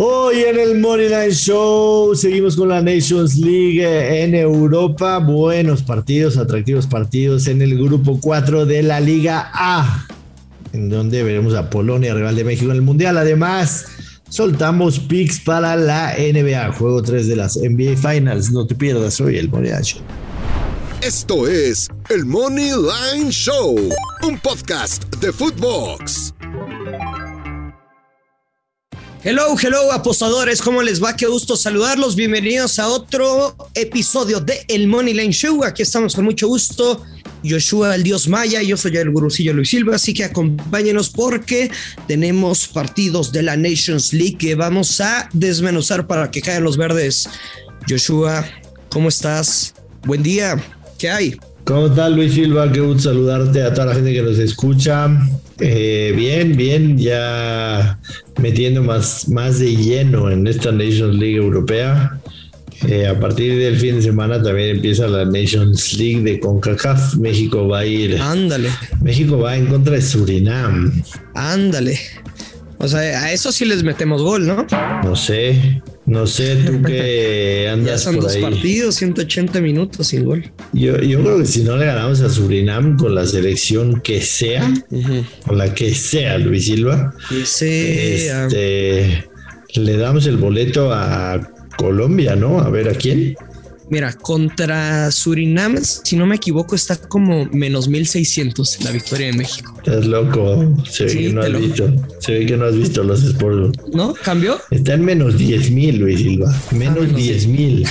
Hoy 0.00 0.44
en 0.44 0.60
el 0.60 0.78
Money 0.78 1.08
Line 1.08 1.32
Show 1.32 2.14
seguimos 2.14 2.54
con 2.54 2.68
la 2.68 2.80
Nations 2.80 3.34
League 3.34 4.22
en 4.22 4.32
Europa. 4.32 5.18
Buenos 5.18 5.82
partidos, 5.82 6.36
atractivos 6.36 6.86
partidos 6.86 7.48
en 7.48 7.62
el 7.62 7.76
grupo 7.76 8.20
4 8.20 8.64
de 8.64 8.84
la 8.84 9.00
Liga 9.00 9.50
A, 9.52 10.06
en 10.72 10.88
donde 10.88 11.24
veremos 11.24 11.52
a 11.54 11.68
Polonia, 11.68 12.14
rival 12.14 12.36
de 12.36 12.44
México 12.44 12.70
en 12.70 12.76
el 12.76 12.82
Mundial. 12.82 13.18
Además, 13.18 13.86
soltamos 14.28 15.00
picks 15.00 15.40
para 15.40 15.74
la 15.74 16.14
NBA, 16.16 16.74
juego 16.74 17.02
3 17.02 17.26
de 17.26 17.34
las 17.34 17.56
NBA 17.56 17.96
Finals. 17.96 18.52
No 18.52 18.68
te 18.68 18.76
pierdas 18.76 19.20
hoy 19.20 19.36
el 19.36 19.48
Money 19.48 19.72
Line 19.72 19.82
Show. 19.82 20.02
Esto 21.02 21.48
es 21.48 21.88
el 22.08 22.24
Money 22.24 22.70
Line 22.70 23.32
Show, 23.32 23.76
un 24.22 24.38
podcast 24.38 25.12
de 25.16 25.32
Footbox. 25.32 26.34
Hello, 29.24 29.56
hello, 29.60 29.90
apostadores, 29.90 30.62
¿cómo 30.62 30.80
les 30.80 31.02
va? 31.02 31.16
Qué 31.16 31.26
gusto 31.26 31.56
saludarlos. 31.56 32.14
Bienvenidos 32.14 32.78
a 32.78 32.86
otro 32.86 33.56
episodio 33.74 34.38
de 34.38 34.64
El 34.68 34.86
Money 34.86 35.12
Line 35.12 35.32
Show. 35.32 35.64
Aquí 35.64 35.82
estamos 35.82 36.14
con 36.14 36.24
mucho 36.24 36.46
gusto. 36.46 37.04
Joshua, 37.44 37.96
el 37.96 38.04
dios 38.04 38.28
maya, 38.28 38.62
yo 38.62 38.76
soy 38.76 38.96
el 38.96 39.10
gurucillo 39.10 39.52
Luis 39.54 39.70
Silva, 39.70 39.96
así 39.96 40.14
que 40.14 40.22
acompáñenos 40.22 41.10
porque 41.10 41.68
tenemos 42.06 42.68
partidos 42.68 43.32
de 43.32 43.42
la 43.42 43.56
Nations 43.56 44.12
League 44.12 44.38
que 44.38 44.54
vamos 44.54 45.00
a 45.00 45.28
desmenuzar 45.32 46.06
para 46.06 46.30
que 46.30 46.40
caigan 46.40 46.62
los 46.62 46.76
verdes. 46.76 47.28
Joshua, 47.88 48.48
¿cómo 48.88 49.08
estás? 49.08 49.74
Buen 50.04 50.22
día, 50.22 50.62
¿qué 50.96 51.10
hay? 51.10 51.36
¿Cómo 51.68 51.88
estás, 51.88 52.10
Luis 52.12 52.32
Silva? 52.32 52.72
Qué 52.72 52.80
gusto 52.80 53.10
saludarte 53.10 53.62
a 53.62 53.74
toda 53.74 53.88
la 53.88 53.94
gente 53.94 54.14
que 54.14 54.22
nos 54.22 54.38
escucha. 54.38 55.06
Eh, 55.60 56.14
bien, 56.16 56.56
bien, 56.56 56.96
ya 56.96 57.98
metiendo 58.40 58.82
más, 58.82 59.28
más 59.28 59.58
de 59.58 59.76
lleno 59.76 60.30
en 60.30 60.46
esta 60.46 60.72
Nations 60.72 61.16
League 61.16 61.36
europea. 61.36 62.18
Eh, 62.86 63.06
a 63.06 63.20
partir 63.20 63.58
del 63.58 63.76
fin 63.76 63.96
de 63.96 64.02
semana 64.02 64.42
también 64.42 64.76
empieza 64.76 65.06
la 65.08 65.26
Nations 65.26 65.92
League 65.98 66.22
de 66.22 66.40
CONCACAF. 66.40 67.16
México 67.16 67.68
va 67.68 67.80
a 67.80 67.84
ir. 67.84 68.18
Ándale. 68.18 68.70
México 69.02 69.36
va 69.36 69.54
en 69.54 69.66
contra 69.66 69.96
de 69.96 70.00
Surinam. 70.00 70.90
Ándale. 71.34 71.98
O 72.78 72.88
sea, 72.88 73.00
a 73.24 73.32
eso 73.32 73.52
sí 73.52 73.66
les 73.66 73.82
metemos 73.82 74.22
gol, 74.22 74.46
¿no? 74.46 74.66
No 75.04 75.14
sé. 75.14 75.82
No 76.08 76.26
sé, 76.26 76.56
tú 76.66 76.82
que 76.82 77.68
andas. 77.70 77.86
ya 77.86 77.98
son 77.98 78.18
dos 78.18 78.34
partidos, 78.38 78.94
180 78.94 79.60
minutos 79.60 80.06
sin 80.08 80.24
gol. 80.24 80.50
Yo, 80.72 80.98
yo 81.02 81.22
creo 81.22 81.38
que 81.38 81.44
si 81.44 81.62
no 81.62 81.76
le 81.76 81.84
ganamos 81.84 82.22
a 82.22 82.30
Surinam 82.30 82.96
con 82.96 83.14
la 83.14 83.26
selección 83.26 84.00
que 84.00 84.22
sea, 84.22 84.72
con 85.46 85.58
la 85.58 85.74
que 85.74 85.94
sea, 85.94 86.38
Luis 86.38 86.64
Silva, 86.64 87.14
que 87.28 87.44
sea. 87.44 88.46
Este, 88.46 89.28
le 89.74 89.96
damos 89.98 90.26
el 90.26 90.38
boleto 90.38 90.92
a 90.94 91.52
Colombia, 91.76 92.36
¿no? 92.36 92.60
A 92.60 92.70
ver 92.70 92.88
a 92.88 92.94
quién. 92.94 93.36
Mira, 93.90 94.12
contra 94.12 95.10
Surinam, 95.10 95.76
si 95.82 96.16
no 96.16 96.26
me 96.26 96.36
equivoco, 96.36 96.74
está 96.74 96.96
como 96.96 97.46
menos 97.46 97.88
1600 97.88 98.84
la 98.84 98.90
victoria 98.90 99.28
de 99.28 99.32
México. 99.32 99.74
Estás 99.78 100.06
loco. 100.06 100.74
Se 100.88 101.04
ve 101.04 101.16
que 101.16 101.32
no 101.32 101.40
has 101.40 101.60
visto. 101.60 101.94
Se 102.18 102.32
ve 102.32 102.46
que 102.46 102.56
no 102.56 102.66
has 102.66 102.76
visto 102.76 103.02
los 103.02 103.22
sports. 103.22 103.78
¿No? 103.92 104.12
¿Cambió? 104.14 104.60
Está 104.70 104.94
en 104.94 105.04
menos 105.04 105.38
10 105.38 105.70
mil, 105.70 105.98
Luis 105.98 106.20
Silva. 106.20 106.54
Menos, 106.72 107.06
ah, 107.10 107.16
10 107.16 107.46
mil. 107.46 107.88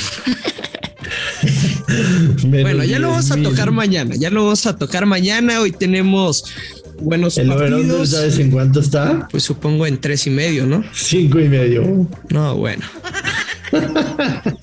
bueno, 2.43 2.83
ya 2.83 2.99
lo 2.99 3.09
vamos 3.09 3.31
a 3.31 3.37
tocar 3.37 3.71
mañana. 3.71 4.15
Ya 4.15 4.29
lo 4.29 4.43
vamos 4.43 4.67
a 4.67 4.77
tocar 4.77 5.07
mañana. 5.07 5.61
Hoy 5.61 5.71
tenemos 5.71 6.45
buenos 6.99 7.37
¿El 7.37 7.47
partidos. 7.47 8.11
¿Sabes 8.11 8.37
en 8.37 8.51
cuánto 8.51 8.81
está? 8.81 9.27
Pues 9.31 9.43
supongo 9.43 9.87
en 9.87 9.97
tres 9.99 10.27
y 10.27 10.29
medio, 10.29 10.65
¿no? 10.67 10.83
Cinco 10.93 11.39
y 11.39 11.49
medio. 11.49 12.07
No, 12.29 12.55
bueno. 12.55 12.85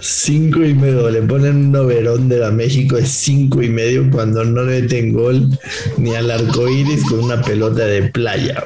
Cinco 0.00 0.62
y 0.64 0.74
medio, 0.74 1.08
le 1.10 1.22
ponen 1.22 1.68
un 1.68 1.76
overón 1.76 2.28
de 2.28 2.38
la 2.38 2.50
México 2.50 2.96
de 2.96 3.06
cinco 3.06 3.62
y 3.62 3.70
medio 3.70 4.10
cuando 4.10 4.44
no 4.44 4.62
le 4.62 4.82
meten 4.82 5.12
gol 5.12 5.48
ni 5.96 6.14
al 6.14 6.30
arco 6.30 6.68
iris 6.68 7.04
con 7.04 7.20
una 7.20 7.40
pelota 7.40 7.86
de 7.86 8.02
playa. 8.10 8.62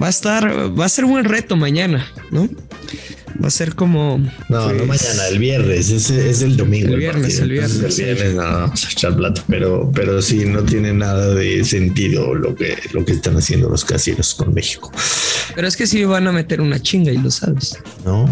Va 0.00 0.06
a 0.06 0.10
estar, 0.10 0.78
va 0.78 0.84
a 0.84 0.88
ser 0.88 1.04
un 1.04 1.12
buen 1.12 1.24
reto 1.24 1.56
mañana, 1.56 2.06
¿no? 2.30 2.48
Va 3.42 3.48
a 3.48 3.50
ser 3.50 3.74
como. 3.74 4.18
No, 4.48 4.72
no 4.72 4.84
pues, 4.84 5.02
mañana, 5.02 5.28
el 5.28 5.38
viernes, 5.38 5.90
es, 5.90 6.10
es 6.10 6.42
el 6.42 6.56
domingo. 6.56 6.88
El 6.88 6.98
viernes, 6.98 7.40
el, 7.40 7.50
viernes. 7.50 7.98
El 7.98 8.14
viernes, 8.14 8.34
no, 8.34 8.42
vamos 8.42 8.84
a 8.84 8.90
echar 8.90 9.16
plato, 9.16 9.42
pero, 9.48 9.90
pero 9.94 10.22
sí, 10.22 10.44
no 10.44 10.62
tiene 10.62 10.92
nada 10.92 11.34
de 11.34 11.64
sentido 11.64 12.34
lo 12.34 12.54
que, 12.54 12.76
lo 12.92 13.04
que 13.04 13.12
están 13.12 13.36
haciendo 13.36 13.68
los 13.68 13.84
casinos 13.84 14.34
con 14.34 14.54
México. 14.54 14.92
Pero 15.54 15.66
es 15.66 15.76
que 15.76 15.86
sí 15.86 16.04
van 16.04 16.26
a 16.28 16.32
meter 16.32 16.60
una 16.60 16.80
chinga 16.80 17.12
y 17.12 17.18
lo 17.18 17.30
sabes. 17.30 17.76
No. 18.04 18.28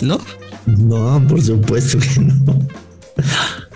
¿No? 0.00 0.20
No, 0.66 1.26
por 1.28 1.42
supuesto 1.42 1.98
que 1.98 2.20
no. 2.20 2.66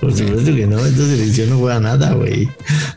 Por 0.00 0.16
supuesto 0.16 0.54
que 0.54 0.66
no, 0.66 0.84
esta 0.84 1.04
selección 1.04 1.50
no 1.50 1.58
juega 1.58 1.80
nada, 1.80 2.12
güey. 2.14 2.48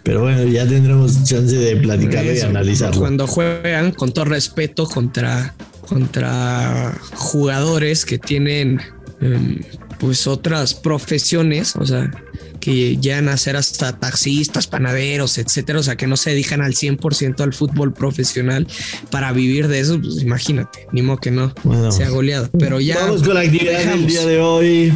Pero 0.04 0.22
bueno, 0.22 0.44
ya 0.44 0.68
tendremos 0.68 1.24
chance 1.24 1.56
de 1.56 1.76
platicarlo 1.78 2.34
y 2.34 2.40
analizarlo. 2.40 3.00
Cuando 3.00 3.28
juegan, 3.28 3.92
con 3.92 4.12
todo 4.12 4.26
respeto, 4.26 4.88
contra, 4.88 5.54
contra 5.88 6.98
jugadores 7.14 8.06
que 8.06 8.18
tienen 8.18 8.82
em, 9.22 9.60
pues 10.00 10.28
otras 10.28 10.74
profesiones, 10.74 11.76
o 11.76 11.86
sea, 11.86 12.12
que 12.60 12.98
llegan 12.98 13.30
a 13.30 13.38
ser 13.38 13.56
hasta 13.56 13.98
taxistas, 14.00 14.68
panaderos, 14.68 15.38
etcétera, 15.38 15.80
o 15.80 15.84
sea, 15.84 15.96
que 15.96 16.08
no 16.08 16.18
se 16.18 16.32
dedican 16.32 16.62
al 16.62 16.74
100% 16.74 17.40
al 17.42 17.54
fútbol 17.54 17.94
profesional 17.94 18.68
para 19.12 19.32
vivir 19.32 19.68
de 19.68 19.80
eso, 19.80 20.02
pues 20.02 20.22
imagínate, 20.22 20.88
ni 20.92 21.02
modo 21.02 21.18
que 21.18 21.32
no 21.32 21.54
sea 21.92 22.10
goleado, 22.10 22.50
pero 22.58 22.80
ya. 22.80 23.00
Vamos 23.00 23.24
con 23.24 23.36
la 23.36 23.42
actividad 23.42 23.86
del 23.86 24.08
día 24.08 24.26
de 24.26 24.40
hoy. 24.40 24.94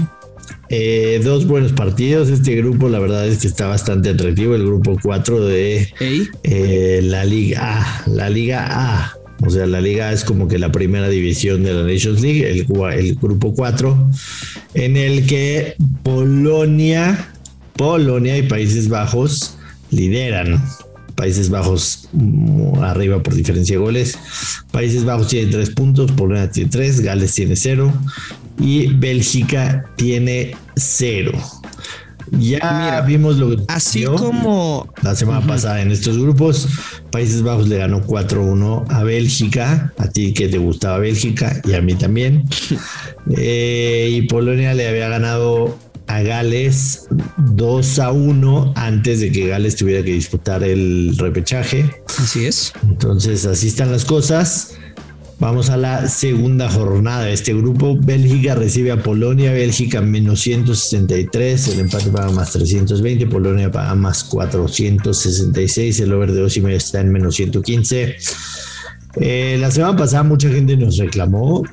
Eh, 0.70 1.20
dos 1.24 1.48
buenos 1.48 1.74
partidos. 1.74 2.30
Este 2.30 2.56
grupo, 2.56 2.90
la 2.90 3.00
verdad 3.00 3.28
es 3.28 3.40
que 3.40 3.48
está 3.48 3.68
bastante 3.68 4.10
atractivo. 4.10 4.56
El 4.56 4.66
grupo 4.66 4.98
4 5.02 5.46
de 5.46 5.94
eh, 6.44 7.02
la 7.04 7.26
Liga 7.26 7.82
A. 7.82 8.04
La 8.08 8.30
Liga 8.30 8.68
A. 8.70 9.19
O 9.42 9.50
sea, 9.50 9.66
la 9.66 9.80
liga 9.80 10.12
es 10.12 10.24
como 10.24 10.48
que 10.48 10.60
la 10.60 10.72
primera 10.72 11.08
división 11.08 11.64
de 11.64 11.74
la 11.74 11.84
Nations 11.84 12.22
League, 12.22 12.50
el, 12.50 12.68
el 12.94 13.16
grupo 13.16 13.54
4, 13.54 14.10
en 14.74 14.98
el 14.98 15.26
que 15.26 15.76
Polonia, 16.04 17.34
Polonia 17.76 18.38
y 18.38 18.44
Países 18.44 18.90
Bajos 18.90 19.58
lideran. 19.92 20.62
Países 21.16 21.50
Bajos 21.50 22.08
mm, 22.14 22.80
arriba 22.84 23.22
por 23.22 23.34
diferencia 23.34 23.76
de 23.76 23.82
goles. 23.82 24.18
Países 24.72 25.04
Bajos 25.04 25.28
tiene 25.28 25.52
tres 25.52 25.70
puntos, 25.70 26.12
Polonia 26.12 26.50
tiene 26.50 26.70
tres, 26.70 27.02
Gales 27.02 27.34
tiene 27.34 27.56
cero 27.56 27.94
y 28.60 28.88
Bélgica 28.88 29.86
tiene 29.96 30.56
cero. 30.76 31.32
Ya 32.38 33.02
vimos 33.08 33.38
lo 33.38 33.50
que 33.50 33.64
así 33.68 34.04
como 34.04 34.92
la 35.02 35.16
semana 35.16 35.46
pasada 35.46 35.82
en 35.82 35.92
estos 35.92 36.18
grupos. 36.18 36.68
Países 37.12 37.42
Bajos 37.42 37.68
le 37.68 37.78
ganó 37.78 38.02
4-1 38.06 38.86
a 38.90 39.04
Bélgica, 39.04 39.94
a 39.98 40.08
ti 40.08 40.34
que 40.34 40.48
te 40.48 40.58
gustaba 40.58 41.00
Bélgica 41.00 41.62
y 41.64 41.74
a 41.74 41.82
mí 41.82 41.96
también. 41.96 42.44
Eh, 43.38 44.10
y 44.12 44.22
Polonia 44.24 44.74
le 44.74 44.88
había 44.88 45.08
ganado 45.08 45.78
a 46.10 46.24
Gales 46.24 47.08
2 47.38 48.00
a 48.00 48.12
1 48.12 48.74
antes 48.76 49.20
de 49.20 49.32
que 49.32 49.48
Gales 49.48 49.76
tuviera 49.76 50.04
que 50.04 50.14
disputar 50.14 50.64
el 50.64 51.16
repechaje. 51.16 51.86
Así 52.18 52.48
es. 52.48 52.74
Entonces, 52.82 53.46
así 53.46 53.68
están 53.68 53.92
las 53.92 54.06
cosas. 54.06 54.79
Vamos 55.40 55.70
a 55.70 55.78
la 55.78 56.10
segunda 56.10 56.70
jornada 56.70 57.24
de 57.24 57.32
este 57.32 57.54
grupo. 57.54 57.98
Bélgica 57.98 58.56
recibe 58.56 58.92
a 58.92 59.02
Polonia. 59.02 59.54
Bélgica 59.54 60.02
menos 60.02 60.42
163. 60.42 61.70
El 61.70 61.80
empate 61.80 62.10
paga 62.10 62.30
más 62.32 62.52
320. 62.52 63.26
Polonia 63.28 63.72
paga 63.72 63.96
más 63.96 64.26
466. 64.26 66.02
El 66.02 66.12
over 66.12 66.34
de 66.34 66.42
2 66.42 66.58
y 66.58 66.62
medio 66.62 66.76
está 66.76 67.00
en 67.00 67.14
menos 67.14 67.36
115. 67.36 68.18
Eh, 69.16 69.58
la 69.62 69.72
semana 69.72 69.96
pasada 69.96 70.24
mucha 70.24 70.50
gente 70.50 70.76
nos 70.76 70.98
reclamó 70.98 71.64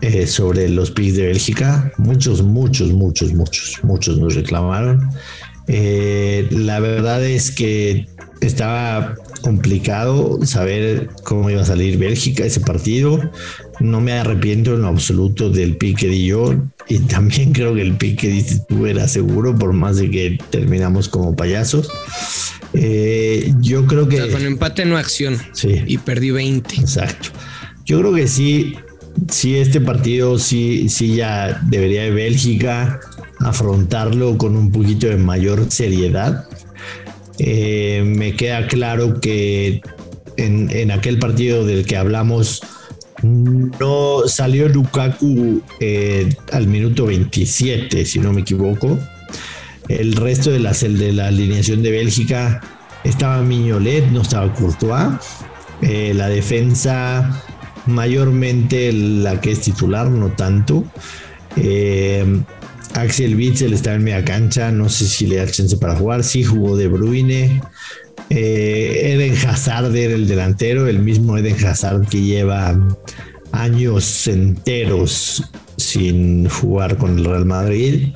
eh, 0.00 0.26
sobre 0.26 0.70
los 0.70 0.90
picks 0.90 1.16
de 1.16 1.26
Bélgica. 1.26 1.92
Muchos, 1.98 2.42
muchos, 2.42 2.90
muchos, 2.90 3.34
muchos, 3.34 3.80
muchos 3.82 4.16
nos 4.16 4.34
reclamaron. 4.34 5.10
Eh, 5.66 6.48
la 6.50 6.80
verdad 6.80 7.22
es 7.22 7.50
que 7.50 8.06
estaba 8.40 9.14
complicado 9.42 10.40
saber 10.44 11.10
cómo 11.22 11.50
iba 11.50 11.62
a 11.62 11.66
salir 11.66 11.98
Bélgica 11.98 12.44
ese 12.44 12.60
partido. 12.60 13.30
No 13.80 14.00
me 14.00 14.12
arrepiento 14.12 14.74
en 14.74 14.82
lo 14.82 14.88
absoluto 14.88 15.50
del 15.50 15.76
pick 15.76 15.98
que 15.98 16.08
di 16.08 16.26
yo. 16.26 16.54
Y 16.88 16.98
también 17.00 17.52
creo 17.52 17.74
que 17.74 17.82
el 17.82 17.96
pick 17.96 18.20
que 18.20 18.28
diste 18.28 18.62
tú 18.68 18.86
era 18.86 19.06
seguro, 19.08 19.54
por 19.54 19.72
más 19.72 19.96
de 19.96 20.10
que 20.10 20.38
terminamos 20.50 21.08
como 21.08 21.36
payasos. 21.36 21.90
Eh, 22.72 23.52
yo 23.60 23.86
creo 23.86 24.08
que. 24.08 24.30
con 24.30 24.44
empate 24.44 24.84
no 24.84 24.96
acción. 24.96 25.38
Sí. 25.52 25.82
Y 25.86 25.98
perdí 25.98 26.30
20. 26.30 26.76
Exacto. 26.76 27.28
Yo 27.84 28.00
creo 28.00 28.14
que 28.14 28.26
sí, 28.26 28.76
sí, 29.30 29.56
este 29.56 29.80
partido 29.80 30.38
sí, 30.38 30.88
sí 30.88 31.16
ya 31.16 31.60
debería 31.66 32.02
de 32.02 32.10
Bélgica 32.10 32.98
afrontarlo 33.40 34.38
con 34.38 34.56
un 34.56 34.72
poquito 34.72 35.06
de 35.06 35.16
mayor 35.16 35.66
seriedad 35.70 36.48
eh, 37.38 38.02
me 38.04 38.34
queda 38.34 38.66
claro 38.66 39.20
que 39.20 39.80
en, 40.36 40.70
en 40.70 40.90
aquel 40.90 41.18
partido 41.18 41.64
del 41.64 41.86
que 41.86 41.96
hablamos, 41.96 42.62
no 43.22 44.22
salió 44.26 44.68
Lukaku 44.68 45.62
eh, 45.80 46.34
al 46.52 46.66
minuto 46.66 47.06
27, 47.06 48.04
si 48.04 48.18
no 48.18 48.32
me 48.32 48.42
equivoco. 48.42 48.98
El 49.88 50.14
resto 50.14 50.50
de 50.50 50.60
la, 50.60 50.72
de 50.72 51.12
la 51.12 51.28
alineación 51.28 51.82
de 51.82 51.90
Bélgica 51.90 52.60
estaba 53.02 53.42
Miñolet, 53.42 54.10
no 54.10 54.22
estaba 54.22 54.52
Courtois. 54.52 55.14
Eh, 55.82 56.12
la 56.14 56.28
defensa, 56.28 57.42
mayormente 57.86 58.92
la 58.92 59.40
que 59.40 59.52
es 59.52 59.60
titular, 59.60 60.08
no 60.10 60.30
tanto. 60.30 60.84
Axel 62.94 63.34
Witzel 63.34 63.72
estaba 63.72 63.96
en 63.96 64.04
media 64.04 64.24
cancha, 64.24 64.70
no 64.70 64.88
sé 64.88 65.06
si 65.06 65.26
le 65.26 65.36
da 65.36 65.46
chance 65.46 65.76
para 65.76 65.96
jugar. 65.96 66.22
Sí, 66.22 66.44
jugó 66.44 66.76
De 66.76 66.88
Bruyne. 66.88 67.60
Eh, 68.30 69.12
Eden 69.14 69.34
Hazard 69.46 69.94
era 69.94 70.14
el 70.14 70.28
delantero, 70.28 70.86
el 70.86 71.00
mismo 71.00 71.36
Eden 71.36 71.56
Hazard 71.64 72.06
que 72.08 72.22
lleva 72.22 72.78
años 73.52 74.26
enteros 74.26 75.42
sin 75.76 76.48
jugar 76.48 76.96
con 76.96 77.18
el 77.18 77.24
Real 77.24 77.44
Madrid. 77.44 78.12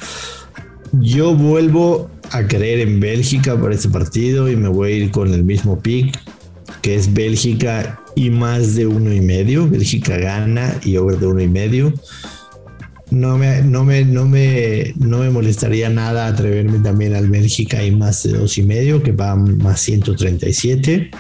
Yo 0.93 1.35
vuelvo 1.35 2.11
a 2.31 2.47
creer 2.47 2.81
en 2.81 3.01
Bélgica 3.01 3.61
para 3.61 3.75
este 3.75 3.89
partido 3.89 4.49
y 4.49 4.57
me 4.57 4.69
voy 4.69 4.93
a 4.93 4.97
ir 4.97 5.11
con 5.11 5.35
el 5.35 5.45
mismo 5.45 5.81
pick, 5.81 6.19
que 6.83 6.95
es 6.95 7.13
Bélgica 7.13 8.01
y 8.15 8.31
más 8.31 8.75
de 8.75 8.87
uno 8.87 9.13
y 9.13 9.21
medio. 9.21 9.69
Bélgica 9.69 10.17
gana 10.17 10.75
y 10.85 10.97
over 10.97 11.19
de 11.19 11.27
uno 11.27 11.43
y 11.43 11.49
medio 11.49 11.93
no 13.11 13.39
me, 13.39 13.63
no 13.63 13.85
me, 13.85 14.05
no 14.05 14.27
me, 14.27 14.93
no 14.97 15.19
me 15.19 15.31
molestaría 15.31 15.89
nada 15.89 16.27
atreverme 16.27 16.79
también 16.81 17.15
al 17.15 17.29
Bélgica 17.29 17.83
y 17.83 17.91
más 17.91 18.23
de 18.23 18.33
dos 18.33 18.59
y 18.59 18.63
medio, 18.63 19.03
que 19.03 19.13
va 19.13 19.35
más 19.37 19.81
137. 19.81 21.11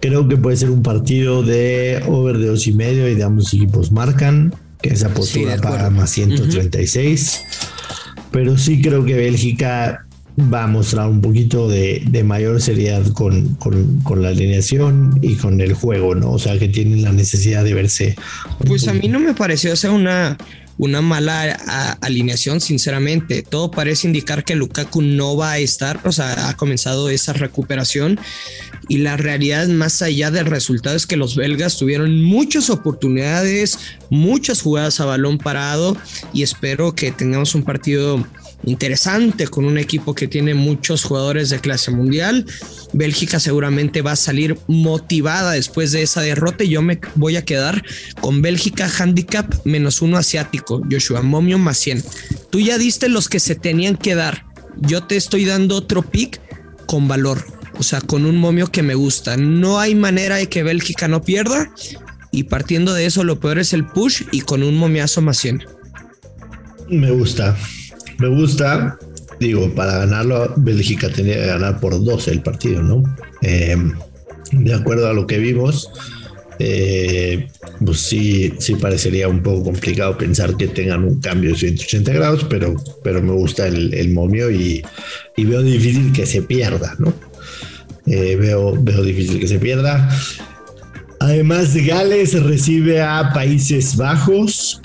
Creo 0.00 0.28
que 0.28 0.36
puede 0.36 0.56
ser 0.56 0.70
un 0.70 0.82
partido 0.82 1.42
de 1.42 2.02
over 2.06 2.38
de 2.38 2.46
dos 2.46 2.66
y 2.66 2.72
medio 2.72 3.08
y 3.08 3.14
de 3.14 3.24
ambos 3.24 3.52
equipos 3.54 3.90
marcan, 3.90 4.54
que 4.80 4.90
esa 4.90 5.08
postura 5.08 5.56
para 5.56 5.90
más 5.90 6.10
136. 6.10 7.44
Pero 8.30 8.58
sí 8.58 8.82
creo 8.82 9.04
que 9.04 9.14
Bélgica 9.14 10.05
va 10.38 10.64
a 10.64 10.66
mostrar 10.66 11.08
un 11.08 11.20
poquito 11.20 11.68
de, 11.68 12.22
mayor 12.24 12.60
seriedad 12.60 13.06
con, 13.12 13.56
la 14.16 14.28
alineación 14.28 15.18
y 15.22 15.36
con 15.36 15.60
el 15.60 15.72
juego, 15.72 16.14
¿no? 16.14 16.32
O 16.32 16.38
sea, 16.38 16.58
que 16.58 16.68
tienen 16.68 17.02
la 17.02 17.12
necesidad 17.12 17.64
de 17.64 17.74
verse. 17.74 18.16
Pues 18.66 18.86
a 18.88 18.92
mí 18.92 19.08
no 19.08 19.18
me 19.18 19.32
pareció 19.32 19.74
ser 19.76 19.90
una, 19.90 20.36
una 20.76 21.00
mala 21.00 21.52
alineación, 22.00 22.60
sinceramente. 22.60 23.42
Todo 23.42 23.70
parece 23.70 24.06
indicar 24.06 24.44
que 24.44 24.54
Lukaku 24.56 25.00
no 25.00 25.36
va 25.36 25.52
a 25.52 25.58
estar, 25.58 26.00
o 26.04 26.12
sea, 26.12 26.48
ha 26.48 26.56
comenzado 26.56 27.08
esa 27.08 27.32
recuperación. 27.32 28.18
Y 28.88 28.98
la 28.98 29.16
realidad, 29.16 29.66
más 29.68 30.02
allá 30.02 30.30
del 30.30 30.46
resultado, 30.46 30.96
es 30.96 31.06
que 31.06 31.16
los 31.16 31.34
belgas 31.34 31.78
tuvieron 31.78 32.22
muchas 32.22 32.68
oportunidades, 32.70 33.78
muchas 34.10 34.60
jugadas 34.60 35.00
a 35.00 35.06
balón 35.06 35.38
parado. 35.38 35.96
Y 36.32 36.42
espero 36.42 36.94
que 36.94 37.10
tengamos 37.10 37.54
un 37.54 37.62
partido 37.62 38.24
interesante 38.64 39.46
con 39.46 39.64
un 39.64 39.78
equipo 39.78 40.14
que 40.14 40.28
tiene 40.28 40.54
muchos 40.54 41.04
jugadores 41.04 41.50
de 41.50 41.60
clase 41.60 41.90
mundial. 41.90 42.46
Bélgica 42.92 43.38
seguramente 43.40 44.02
va 44.02 44.12
a 44.12 44.16
salir 44.16 44.58
motivada 44.66 45.52
después 45.52 45.92
de 45.92 46.02
esa 46.02 46.20
derrota 46.20 46.64
y 46.64 46.70
yo 46.70 46.82
me 46.82 47.00
voy 47.14 47.36
a 47.36 47.44
quedar 47.44 47.84
con 48.20 48.42
Bélgica 48.42 48.90
handicap 48.98 49.52
menos 49.64 50.02
uno 50.02 50.16
asiático, 50.16 50.82
Joshua 50.90 51.22
Momio 51.22 51.58
más 51.58 51.78
100. 51.78 52.04
Tú 52.50 52.60
ya 52.60 52.78
diste 52.78 53.08
los 53.08 53.28
que 53.28 53.40
se 53.40 53.54
tenían 53.54 53.96
que 53.96 54.14
dar. 54.14 54.46
Yo 54.76 55.04
te 55.04 55.16
estoy 55.16 55.44
dando 55.44 55.76
otro 55.76 56.02
pick 56.02 56.40
con 56.86 57.08
valor, 57.08 57.44
o 57.78 57.82
sea, 57.82 58.00
con 58.00 58.26
un 58.26 58.36
momio 58.36 58.70
que 58.70 58.82
me 58.82 58.94
gusta. 58.94 59.36
No 59.36 59.78
hay 59.78 59.94
manera 59.94 60.36
de 60.36 60.48
que 60.48 60.62
Bélgica 60.62 61.08
no 61.08 61.22
pierda 61.22 61.70
y 62.30 62.44
partiendo 62.44 62.92
de 62.92 63.06
eso 63.06 63.24
lo 63.24 63.40
peor 63.40 63.58
es 63.58 63.72
el 63.72 63.86
push 63.86 64.22
y 64.32 64.42
con 64.42 64.62
un 64.62 64.76
momiazo 64.76 65.22
más 65.22 65.38
100. 65.38 65.64
Me 66.88 67.10
gusta. 67.10 67.56
Me 68.18 68.28
gusta, 68.28 68.98
digo, 69.38 69.74
para 69.74 69.98
ganarlo, 69.98 70.52
Bélgica 70.56 71.08
tenía 71.10 71.34
que 71.34 71.46
ganar 71.46 71.80
por 71.80 72.02
12 72.02 72.30
el 72.30 72.42
partido, 72.42 72.82
¿no? 72.82 73.02
Eh, 73.42 73.76
de 74.52 74.74
acuerdo 74.74 75.08
a 75.08 75.12
lo 75.12 75.26
que 75.26 75.38
vimos, 75.38 75.90
eh, 76.58 77.48
pues 77.84 78.00
sí, 78.00 78.54
sí 78.58 78.76
parecería 78.76 79.28
un 79.28 79.42
poco 79.42 79.64
complicado 79.64 80.16
pensar 80.16 80.56
que 80.56 80.68
tengan 80.68 81.04
un 81.04 81.20
cambio 81.20 81.50
de 81.50 81.58
180 81.58 82.12
grados, 82.12 82.46
pero, 82.48 82.74
pero 83.02 83.22
me 83.22 83.32
gusta 83.32 83.66
el, 83.66 84.10
momio 84.12 84.50
y, 84.50 84.82
veo 85.36 85.62
difícil 85.62 86.12
que 86.12 86.26
se 86.26 86.42
pierda, 86.42 86.94
¿no? 86.98 87.12
Eh, 88.06 88.36
veo, 88.36 88.76
veo 88.80 89.02
difícil 89.02 89.38
que 89.40 89.48
se 89.48 89.58
pierda. 89.58 90.08
Además, 91.18 91.74
Gales 91.74 92.40
recibe 92.42 93.02
a 93.02 93.32
Países 93.34 93.96
Bajos. 93.96 94.80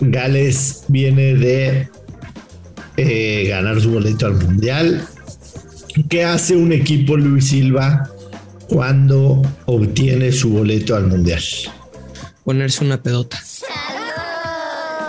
Gales 0.00 0.82
viene 0.88 1.34
de 1.34 1.88
eh, 2.96 3.46
ganar 3.48 3.80
su 3.80 3.90
boleto 3.90 4.26
al 4.26 4.34
mundial. 4.34 5.06
¿Qué 6.08 6.24
hace 6.24 6.56
un 6.56 6.72
equipo 6.72 7.16
Luis 7.16 7.48
Silva 7.48 8.10
cuando 8.68 9.42
obtiene 9.66 10.32
su 10.32 10.50
boleto 10.50 10.94
al 10.94 11.06
mundial? 11.06 11.42
Ponerse 12.44 12.84
una 12.84 13.02
pedota. 13.02 13.42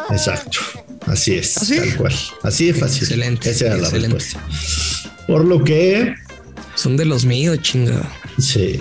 Exacto. 0.09 0.59
Así 1.05 1.35
es, 1.35 1.57
¿Así? 1.57 1.77
¿Ah, 1.77 1.81
tal 1.81 1.97
cual. 1.97 2.13
Así 2.43 2.69
es 2.69 2.79
fácil. 2.79 3.03
Excelente. 3.03 3.49
Esa 3.49 3.67
era 3.67 3.77
la 3.77 3.89
respuesta. 3.89 4.43
Por 5.27 5.45
lo 5.45 5.63
que. 5.63 6.15
Son 6.75 6.97
de 6.97 7.05
los 7.05 7.25
míos, 7.25 7.59
chingado. 7.61 8.05
Sí. 8.39 8.79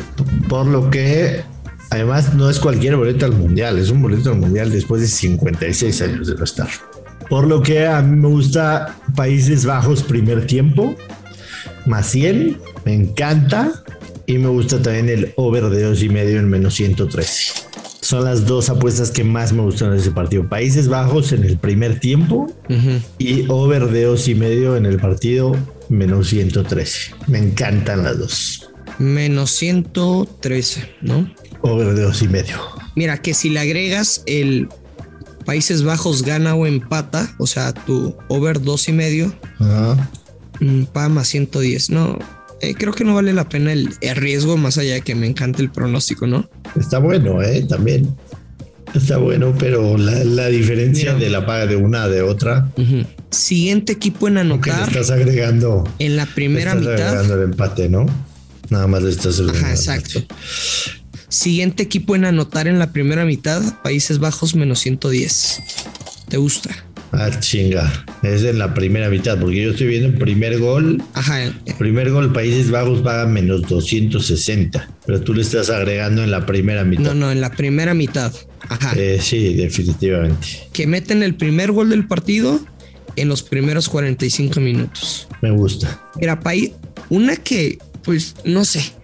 Por 0.48 0.66
lo 0.66 0.90
que. 0.90 1.42
Además, 1.90 2.34
no 2.34 2.50
es 2.50 2.58
cualquier 2.58 2.96
boleto 2.96 3.26
al 3.26 3.32
mundial, 3.32 3.78
es 3.78 3.90
un 3.90 4.02
boleto 4.02 4.30
al 4.30 4.38
mundial 4.38 4.72
después 4.72 5.00
de 5.00 5.06
56 5.06 6.02
años 6.02 6.26
de 6.26 6.34
no 6.34 6.44
estar. 6.44 6.68
Por 7.28 7.46
lo 7.46 7.62
que 7.62 7.86
a 7.86 8.02
mí 8.02 8.16
me 8.16 8.28
gusta 8.28 8.96
Países 9.14 9.64
Bajos 9.64 10.02
primer 10.02 10.46
tiempo, 10.46 10.94
más 11.86 12.06
100, 12.10 12.58
me 12.84 12.94
encanta. 12.94 13.82
Y 14.28 14.38
me 14.38 14.48
gusta 14.48 14.82
también 14.82 15.08
el 15.08 15.32
over 15.36 15.70
de 15.70 15.82
dos 15.82 16.02
y 16.02 16.08
medio 16.08 16.40
en 16.40 16.48
menos 16.48 16.74
113. 16.74 17.52
Son 18.00 18.24
las 18.24 18.44
dos 18.44 18.68
apuestas 18.70 19.12
que 19.12 19.22
más 19.22 19.52
me 19.52 19.62
gustan 19.62 19.92
en 19.92 19.98
ese 19.98 20.10
partido. 20.10 20.48
Países 20.48 20.88
Bajos 20.88 21.30
en 21.30 21.44
el 21.44 21.58
primer 21.58 22.00
tiempo 22.00 22.52
y 23.18 23.48
over 23.48 23.86
de 23.86 24.04
dos 24.04 24.26
y 24.26 24.34
medio 24.34 24.76
en 24.76 24.84
el 24.84 24.98
partido 24.98 25.56
menos 25.88 26.28
113. 26.28 27.14
Me 27.28 27.38
encantan 27.38 28.02
las 28.02 28.18
dos. 28.18 28.70
Menos 28.98 29.50
113, 29.52 30.96
¿no? 31.02 31.32
Over 31.60 31.94
de 31.94 32.02
dos 32.02 32.22
y 32.22 32.28
medio. 32.28 32.56
Mira, 32.96 33.18
que 33.18 33.34
si 33.34 33.50
le 33.50 33.60
agregas 33.60 34.22
el 34.26 34.68
Países 35.46 35.84
Bajos 35.84 36.22
gana 36.22 36.54
o 36.54 36.66
empata, 36.66 37.34
o 37.38 37.46
sea, 37.46 37.72
tu 37.72 38.16
over 38.28 38.60
dos 38.60 38.88
y 38.88 38.92
medio, 38.92 39.32
mm, 40.60 40.82
pa 40.92 41.08
más 41.08 41.28
110. 41.28 41.90
No, 41.90 42.18
eh, 42.60 42.74
creo 42.74 42.92
que 42.92 43.04
no 43.04 43.14
vale 43.14 43.32
la 43.32 43.48
pena 43.48 43.72
el, 43.72 43.90
riesgo 44.16 44.56
más 44.56 44.76
allá 44.76 44.94
de 44.94 45.02
que 45.02 45.14
me 45.14 45.26
encante 45.26 45.62
el 45.62 45.70
pronóstico, 45.70 46.26
¿no? 46.26 46.48
Está 46.78 46.98
bueno, 46.98 47.42
¿eh? 47.42 47.64
También. 47.68 48.14
Está 48.92 49.18
bueno, 49.18 49.54
pero 49.58 49.96
la, 49.98 50.48
diferencia 50.48 51.14
de 51.14 51.28
la 51.28 51.44
paga 51.44 51.66
de 51.66 51.76
una 51.76 52.08
de 52.08 52.22
otra. 52.22 52.70
Siguiente 53.30 53.92
equipo 53.92 54.26
en 54.26 54.38
anotar. 54.38 54.80
le 54.80 54.84
estás 54.86 55.10
agregando. 55.10 55.84
En 55.98 56.16
la 56.16 56.26
primera 56.26 56.72
estás 56.72 56.80
mitad. 56.80 57.08
agregando 57.08 57.34
el 57.34 57.42
empate, 57.42 57.88
¿no? 57.88 58.06
Nada 58.70 58.86
más 58.86 59.02
le 59.02 59.10
estás 59.10 59.38
agregando. 59.38 59.66
Ajá, 59.66 59.70
exacto. 59.74 60.24
Siguiente 61.36 61.82
equipo 61.82 62.16
en 62.16 62.24
anotar 62.24 62.66
en 62.66 62.78
la 62.78 62.92
primera 62.92 63.26
mitad, 63.26 63.62
Países 63.82 64.20
Bajos 64.20 64.54
menos 64.54 64.78
110. 64.78 65.62
¿Te 66.30 66.38
gusta? 66.38 66.70
Ah, 67.12 67.28
chinga. 67.40 68.06
Es 68.22 68.42
en 68.42 68.58
la 68.58 68.72
primera 68.72 69.10
mitad, 69.10 69.38
porque 69.38 69.62
yo 69.62 69.72
estoy 69.72 69.88
viendo 69.88 70.08
el 70.08 70.14
primer 70.14 70.58
gol. 70.58 71.02
Ajá. 71.12 71.52
Primer 71.76 72.10
gol, 72.10 72.32
Países 72.32 72.70
Bajos 72.70 73.02
paga 73.02 73.26
menos 73.26 73.68
260. 73.68 74.88
Pero 75.04 75.20
tú 75.20 75.34
le 75.34 75.42
estás 75.42 75.68
agregando 75.68 76.24
en 76.24 76.30
la 76.30 76.46
primera 76.46 76.84
mitad. 76.84 77.02
No, 77.02 77.14
no, 77.14 77.30
en 77.30 77.42
la 77.42 77.50
primera 77.50 77.92
mitad. 77.92 78.32
Ajá. 78.70 78.94
Eh, 78.96 79.18
sí, 79.20 79.52
definitivamente. 79.52 80.46
Que 80.72 80.86
meten 80.86 81.22
el 81.22 81.34
primer 81.34 81.70
gol 81.70 81.90
del 81.90 82.06
partido 82.06 82.58
en 83.16 83.28
los 83.28 83.42
primeros 83.42 83.90
45 83.90 84.58
minutos. 84.58 85.28
Me 85.42 85.50
gusta. 85.50 86.00
Mira, 86.18 86.40
país, 86.40 86.72
una 87.10 87.36
que, 87.36 87.76
pues, 88.04 88.36
no 88.46 88.64
sé. 88.64 88.94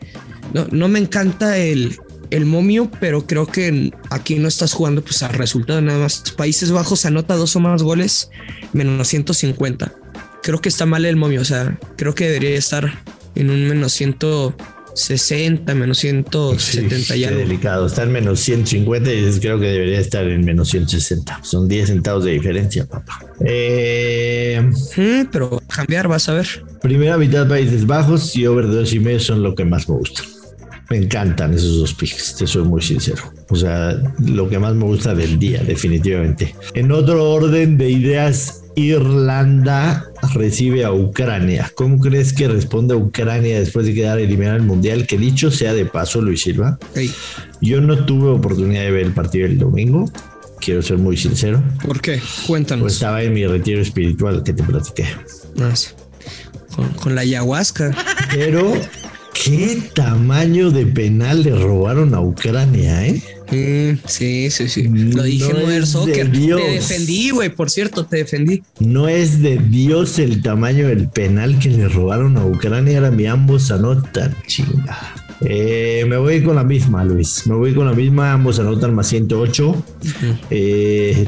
No, 0.54 0.66
no 0.70 0.88
me 0.88 0.98
encanta 0.98 1.56
el, 1.56 1.96
el 2.32 2.46
momio, 2.46 2.90
pero 2.98 3.26
creo 3.26 3.46
que 3.46 3.92
aquí 4.08 4.36
no 4.36 4.48
estás 4.48 4.72
jugando 4.72 5.02
pues 5.02 5.22
al 5.22 5.34
resultado 5.34 5.82
nada 5.82 5.98
más. 5.98 6.24
Países 6.34 6.72
Bajos 6.72 7.04
anota 7.04 7.36
dos 7.36 7.54
o 7.56 7.60
más 7.60 7.82
goles, 7.82 8.30
menos 8.72 9.06
150. 9.08 9.92
Creo 10.42 10.60
que 10.60 10.70
está 10.70 10.86
mal 10.86 11.04
el 11.04 11.16
momio, 11.16 11.42
o 11.42 11.44
sea, 11.44 11.78
creo 11.96 12.14
que 12.14 12.28
debería 12.28 12.58
estar 12.58 13.02
en 13.34 13.50
un 13.50 13.68
menos 13.68 13.92
160, 13.92 15.74
menos 15.74 15.98
170 15.98 16.96
sí, 16.96 17.20
ya. 17.20 17.30
delicado, 17.30 17.86
está 17.86 18.04
en 18.04 18.12
menos 18.12 18.40
150 18.40 19.12
y 19.12 19.38
creo 19.38 19.60
que 19.60 19.66
debería 19.66 20.00
estar 20.00 20.26
en 20.26 20.42
menos 20.42 20.70
160. 20.70 21.40
Son 21.42 21.68
10 21.68 21.86
centavos 21.86 22.24
de 22.24 22.32
diferencia, 22.32 22.86
papá. 22.86 23.20
Eh, 23.44 24.70
pero 25.30 25.62
cambiar, 25.68 26.08
vas 26.08 26.30
a 26.30 26.32
ver. 26.32 26.64
Primera 26.80 27.18
mitad 27.18 27.46
Países 27.46 27.86
Bajos 27.86 28.34
y 28.36 28.46
over 28.46 28.68
2 28.68 28.90
y 28.94 29.00
medio 29.00 29.20
son 29.20 29.42
lo 29.42 29.54
que 29.54 29.66
más 29.66 29.86
me 29.86 29.96
gusta. 29.96 30.22
Me 30.90 30.98
encantan 30.98 31.54
esos 31.54 31.78
dos 31.78 31.94
picks, 31.94 32.36
te 32.36 32.46
soy 32.46 32.64
muy 32.64 32.82
sincero. 32.82 33.22
O 33.48 33.56
sea, 33.56 33.96
lo 34.18 34.48
que 34.48 34.58
más 34.58 34.74
me 34.74 34.84
gusta 34.84 35.14
del 35.14 35.38
día, 35.38 35.62
definitivamente. 35.62 36.54
En 36.74 36.92
otro 36.92 37.30
orden 37.30 37.78
de 37.78 37.90
ideas, 37.90 38.62
Irlanda 38.76 40.06
recibe 40.34 40.84
a 40.84 40.92
Ucrania. 40.92 41.70
¿Cómo 41.74 41.98
crees 41.98 42.32
que 42.32 42.48
responde 42.48 42.94
a 42.94 42.96
Ucrania 42.96 43.58
después 43.58 43.86
de 43.86 43.94
quedar 43.94 44.18
eliminada 44.18 44.56
el 44.56 44.62
Mundial? 44.62 45.06
Que 45.06 45.18
dicho 45.18 45.50
sea 45.50 45.72
de 45.74 45.84
paso, 45.84 46.20
Luis 46.20 46.42
Silva, 46.42 46.78
yo 47.60 47.80
no 47.80 48.04
tuve 48.04 48.30
oportunidad 48.30 48.82
de 48.82 48.90
ver 48.90 49.06
el 49.06 49.12
partido 49.12 49.46
el 49.46 49.58
domingo. 49.58 50.10
Quiero 50.60 50.80
ser 50.80 50.98
muy 50.98 51.16
sincero. 51.16 51.62
¿Por 51.84 52.00
qué? 52.00 52.20
Cuéntanos. 52.46 52.82
Pues 52.82 52.94
estaba 52.94 53.22
en 53.22 53.32
mi 53.32 53.46
retiro 53.46 53.80
espiritual 53.80 54.44
que 54.44 54.52
te 54.52 54.62
platiqué. 54.62 55.06
Ah, 55.58 55.74
con, 56.74 56.88
con 56.90 57.14
la 57.14 57.22
ayahuasca. 57.22 57.96
Pero 58.32 58.74
qué 59.44 59.82
tamaño 59.94 60.70
de 60.70 60.86
penal 60.86 61.42
le 61.42 61.54
robaron 61.56 62.14
a 62.14 62.20
Ucrania, 62.20 63.06
¿eh? 63.06 63.22
sí, 64.06 64.50
sí, 64.50 64.68
sí. 64.68 64.84
Lo 64.84 65.24
dije 65.24 65.50
en 65.50 65.86
Soccer. 65.86 66.30
Te 66.30 66.70
defendí, 66.70 67.30
güey, 67.30 67.50
por 67.50 67.70
cierto, 67.70 68.06
te 68.06 68.18
defendí. 68.18 68.62
No 68.78 69.08
es 69.08 69.42
de 69.42 69.58
Dios 69.58 70.18
el 70.18 70.42
tamaño 70.42 70.88
del 70.88 71.08
penal 71.08 71.58
que 71.58 71.70
le 71.70 71.88
robaron 71.88 72.36
a 72.36 72.46
Ucrania. 72.46 72.98
Era 72.98 73.10
mi 73.10 73.26
ambos 73.26 73.70
anotan, 73.70 74.34
chinga. 74.46 74.98
Eh, 75.44 76.04
me 76.08 76.16
voy 76.18 76.42
con 76.42 76.56
la 76.56 76.64
misma, 76.64 77.04
Luis. 77.04 77.46
Me 77.46 77.54
voy 77.54 77.74
con 77.74 77.86
la 77.86 77.92
misma. 77.92 78.32
Ambos 78.32 78.58
anotan 78.60 78.94
más 78.94 79.08
108. 79.08 79.84
eh, 80.50 81.26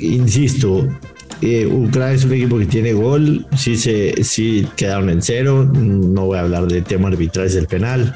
insisto, 0.00 0.86
eh, 1.44 1.66
Ucrania 1.66 2.14
es 2.14 2.24
un 2.24 2.32
equipo 2.32 2.58
que 2.58 2.66
tiene 2.66 2.92
gol, 2.92 3.46
sí, 3.56 3.76
se, 3.76 4.24
sí 4.24 4.66
quedaron 4.76 5.10
en 5.10 5.22
cero, 5.22 5.64
no 5.64 6.26
voy 6.26 6.38
a 6.38 6.42
hablar 6.42 6.66
de 6.66 6.82
tema 6.82 7.08
arbitral 7.08 7.52
del 7.52 7.66
penal. 7.66 8.14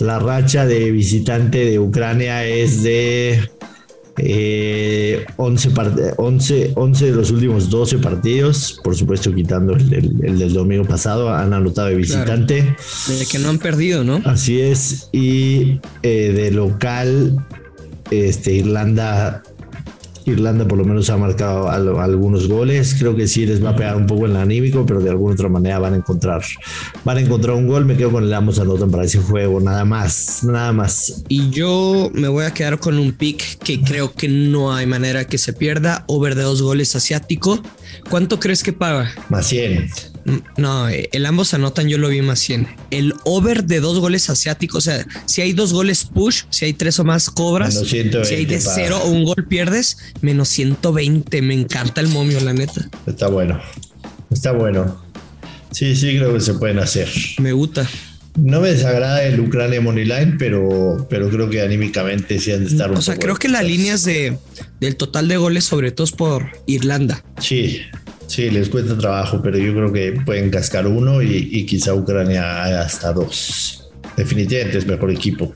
La 0.00 0.18
racha 0.18 0.66
de 0.66 0.90
visitante 0.90 1.64
de 1.64 1.78
Ucrania 1.78 2.44
es 2.46 2.82
de 2.82 3.48
11, 4.16 5.68
eh, 5.68 6.14
11, 6.16 6.72
11, 6.76 7.06
de 7.06 7.12
los 7.12 7.30
últimos 7.32 7.68
12 7.68 7.98
partidos, 7.98 8.80
por 8.84 8.94
supuesto 8.94 9.34
quitando 9.34 9.74
el, 9.74 10.38
del 10.38 10.52
domingo 10.52 10.84
pasado, 10.84 11.34
han 11.34 11.52
anotado 11.52 11.88
de 11.88 11.96
visitante. 11.96 12.76
De 13.08 13.26
que 13.26 13.38
no 13.38 13.48
han 13.48 13.58
perdido, 13.58 14.04
¿no? 14.04 14.22
Así 14.24 14.60
es, 14.60 15.08
y 15.12 15.80
eh, 16.02 16.32
de 16.32 16.50
local, 16.52 17.44
este, 18.10 18.52
Irlanda 18.52 19.42
Irlanda 20.26 20.66
por 20.66 20.78
lo 20.78 20.84
menos 20.84 21.10
ha 21.10 21.16
marcado 21.16 21.70
algunos 21.70 22.48
goles. 22.48 22.96
Creo 22.98 23.14
que 23.14 23.26
sí 23.26 23.46
les 23.46 23.64
va 23.64 23.70
a 23.70 23.76
pegar 23.76 23.96
un 23.96 24.06
poco 24.06 24.26
en 24.26 24.32
el 24.32 24.36
anímico, 24.38 24.84
pero 24.86 25.00
de 25.00 25.10
alguna 25.10 25.34
otra 25.34 25.48
manera 25.48 25.78
van 25.78 25.94
a 25.94 25.96
encontrar, 25.96 26.42
van 27.04 27.16
a 27.16 27.20
encontrar 27.20 27.56
un 27.56 27.66
gol. 27.66 27.84
Me 27.84 27.96
quedo 27.96 28.12
con 28.12 28.24
el 28.24 28.32
ambos 28.32 28.58
anotan 28.58 28.90
para 28.90 29.04
ese 29.04 29.18
juego, 29.18 29.60
nada 29.60 29.84
más, 29.84 30.44
nada 30.44 30.72
más. 30.72 31.24
Y 31.28 31.50
yo 31.50 32.10
me 32.14 32.28
voy 32.28 32.44
a 32.44 32.52
quedar 32.52 32.78
con 32.78 32.98
un 32.98 33.12
pick 33.12 33.58
que 33.58 33.80
creo 33.80 34.12
que 34.12 34.28
no 34.28 34.74
hay 34.74 34.86
manera 34.86 35.26
que 35.26 35.38
se 35.38 35.52
pierda. 35.52 36.04
Over 36.06 36.34
de 36.34 36.42
dos 36.42 36.62
goles 36.62 36.94
asiático. 36.96 37.62
¿Cuánto 38.08 38.40
crees 38.40 38.62
que 38.62 38.72
paga? 38.72 39.10
Más 39.28 39.46
100. 39.46 40.13
No, 40.56 40.88
el 40.88 41.26
ambos 41.26 41.52
anotan, 41.54 41.88
yo 41.88 41.98
lo 41.98 42.08
vi 42.08 42.22
más 42.22 42.38
100. 42.40 42.66
El 42.90 43.14
over 43.24 43.64
de 43.64 43.80
dos 43.80 43.98
goles 43.98 44.30
asiáticos, 44.30 44.86
o 44.86 44.90
sea, 44.90 45.06
si 45.26 45.42
hay 45.42 45.52
dos 45.52 45.72
goles 45.72 46.04
push, 46.04 46.44
si 46.50 46.64
hay 46.64 46.72
tres 46.72 46.98
o 46.98 47.04
más 47.04 47.28
cobras, 47.30 47.78
si 47.86 47.98
hay 47.98 48.46
de 48.46 48.60
cero 48.60 49.00
o 49.04 49.08
un 49.08 49.24
gol 49.24 49.46
pierdes, 49.48 49.98
menos 50.22 50.48
120. 50.48 51.42
Me 51.42 51.54
encanta 51.54 52.00
el 52.00 52.08
momio, 52.08 52.40
la 52.40 52.52
neta. 52.52 52.88
Está 53.06 53.28
bueno, 53.28 53.60
está 54.30 54.52
bueno. 54.52 55.02
Sí, 55.70 55.96
sí, 55.96 56.16
creo 56.16 56.32
que 56.32 56.40
se 56.40 56.54
pueden 56.54 56.78
hacer. 56.78 57.08
Me 57.38 57.52
gusta. 57.52 57.88
No 58.36 58.60
me 58.60 58.70
desagrada 58.70 59.22
el 59.24 59.38
Ucrania 59.38 59.80
Moneyline, 59.80 60.38
pero, 60.38 61.06
pero 61.08 61.30
creo 61.30 61.48
que 61.48 61.60
anímicamente 61.60 62.40
sí 62.40 62.50
han 62.50 62.64
de 62.64 62.70
estar 62.70 62.90
O 62.90 63.00
sea, 63.00 63.16
creo 63.16 63.36
que 63.36 63.48
la 63.48 63.62
línea 63.62 63.94
es 63.94 64.04
de, 64.04 64.36
del 64.80 64.96
total 64.96 65.28
de 65.28 65.36
goles, 65.36 65.64
sobre 65.64 65.92
todo 65.92 66.04
es 66.04 66.12
por 66.12 66.46
Irlanda. 66.66 67.24
Sí, 67.38 67.80
Sí, 68.26 68.50
les 68.50 68.68
cuesta 68.68 68.96
trabajo, 68.96 69.40
pero 69.42 69.58
yo 69.58 69.72
creo 69.72 69.92
que 69.92 70.12
pueden 70.24 70.50
cascar 70.50 70.86
uno 70.86 71.22
y, 71.22 71.66
quizá 71.66 71.94
Ucrania 71.94 72.80
hasta 72.80 73.12
dos. 73.12 73.90
Definitivamente 74.16 74.78
es 74.78 74.86
mejor 74.86 75.10
equipo. 75.10 75.54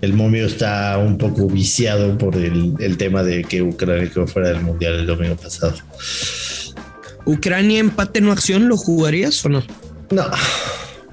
El 0.00 0.12
momio 0.12 0.46
está 0.46 0.96
un 0.98 1.18
poco 1.18 1.48
viciado 1.48 2.16
por 2.16 2.36
el, 2.36 2.96
tema 2.96 3.22
de 3.22 3.42
que 3.42 3.62
Ucrania 3.62 4.08
quedó 4.10 4.26
fuera 4.26 4.48
del 4.48 4.62
mundial 4.62 4.94
el 4.94 5.06
domingo 5.06 5.36
pasado. 5.36 5.74
¿Ucrania 7.24 7.80
empate 7.80 8.20
no 8.20 8.32
acción 8.32 8.68
lo 8.68 8.76
jugarías 8.76 9.44
o 9.44 9.48
no? 9.48 9.62
No, 10.10 10.30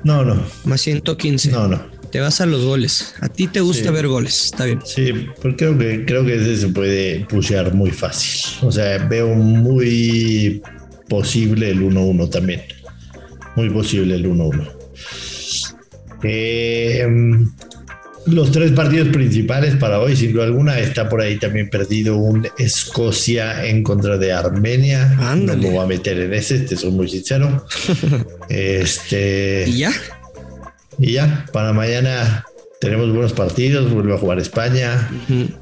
no, 0.03 0.23
no. 0.23 0.41
Más 0.63 0.81
115. 0.81 1.51
No, 1.51 1.67
no. 1.67 1.81
Te 2.11 2.21
vas 2.21 2.39
a 2.39 2.45
los 2.45 2.63
goles. 2.63 3.15
A 3.19 3.27
ti 3.27 3.47
te 3.47 3.59
gusta 3.59 3.91
ver 3.91 4.07
goles, 4.07 4.45
está 4.45 4.65
bien. 4.65 4.79
Sí, 4.85 5.27
porque 5.41 5.57
creo 5.57 5.77
que, 5.77 6.05
creo 6.05 6.25
que 6.25 6.35
ese 6.35 6.55
se 6.57 6.67
puede 6.69 7.25
pushear 7.25 7.73
muy 7.73 7.91
fácil. 7.91 8.41
O 8.61 8.71
sea, 8.71 8.99
veo 8.99 9.27
muy 9.35 10.61
posible 11.07 11.69
el 11.69 11.81
1-1 11.81 12.29
también. 12.29 12.61
Muy 13.55 13.69
posible 13.69 14.15
el 14.15 14.25
1-1. 14.29 14.71
Eh, 16.23 17.07
los 18.27 18.51
tres 18.51 18.71
partidos 18.71 19.09
principales 19.09 19.75
para 19.75 19.99
hoy, 19.99 20.15
sin 20.15 20.33
duda 20.33 20.45
alguna, 20.45 20.79
está 20.79 21.07
por 21.07 21.21
ahí 21.21 21.37
también 21.37 21.69
perdido 21.69 22.17
un 22.17 22.47
Escocia 22.57 23.65
en 23.65 23.83
contra 23.83 24.17
de 24.17 24.33
Armenia. 24.33 25.07
No 25.35 25.55
me 25.55 25.69
voy 25.69 25.77
a 25.77 25.85
meter 25.85 26.19
en 26.19 26.33
ese, 26.33 26.59
te 26.59 26.75
soy 26.75 26.91
muy 26.91 27.07
sincero. 27.07 27.65
este. 28.49 29.65
¿Y 29.67 29.77
ya? 29.79 29.91
Y 30.97 31.13
ya, 31.13 31.45
para 31.51 31.73
mañana 31.73 32.45
tenemos 32.79 33.09
buenos 33.11 33.33
partidos, 33.33 33.91
vuelve 33.91 34.13
a 34.13 34.17
jugar 34.17 34.39
España, 34.39 35.09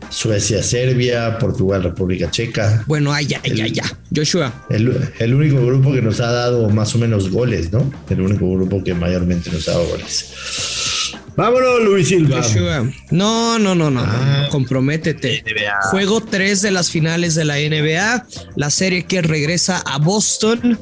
Suecia, 0.09 0.63
Serbia, 0.63 1.37
Portugal, 1.37 1.83
República 1.83 2.29
Checa. 2.31 2.83
Bueno, 2.87 3.13
ay, 3.13 3.27
ya, 3.27 3.41
ya, 3.43 3.67
ya. 3.67 3.83
Joshua. 4.13 4.65
El, 4.69 5.33
único 5.33 5.65
grupo 5.65 5.93
que 5.93 6.01
nos 6.01 6.19
ha 6.19 6.31
dado 6.31 6.69
más 6.69 6.95
o 6.95 6.97
menos 6.97 7.29
goles, 7.29 7.71
¿no? 7.71 7.91
El 8.09 8.21
único 8.21 8.51
grupo 8.51 8.83
que 8.83 8.93
mayormente 8.93 9.51
nos 9.51 9.67
ha 9.67 9.73
dado 9.73 9.85
goles. 9.87 11.13
Vámonos, 11.35 11.81
Luis 11.83 12.07
Silva. 12.09 12.41
Joshua. 12.41 12.91
No, 13.11 13.57
no, 13.57 13.73
no, 13.73 13.89
no. 13.89 14.01
Ah. 14.03 14.47
comprométete. 14.51 15.43
Juego 15.91 16.21
3 16.21 16.61
de 16.61 16.71
las 16.71 16.91
finales 16.91 17.35
de 17.35 17.45
la 17.45 17.55
NBA. 17.55 18.27
La 18.55 18.69
serie 18.69 19.05
que 19.05 19.21
regresa 19.21 19.81
a 19.85 19.97
Boston. 19.97 20.79